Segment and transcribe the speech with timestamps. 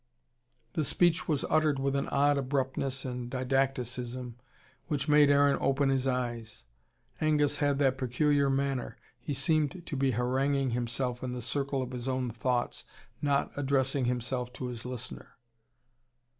[0.73, 4.35] The speech was uttered with an odd abruptness and didacticism
[4.87, 6.63] which made Aaron open his eyes.
[7.21, 11.91] Angus had that peculiar manner: he seemed to be haranguing himself in the circle of
[11.91, 12.85] his own thoughts,
[13.21, 15.37] not addressing himself to his listener.